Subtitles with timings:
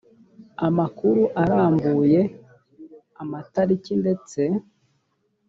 [0.67, 2.19] amakuru arambuye
[3.21, 4.41] amatariki ndetse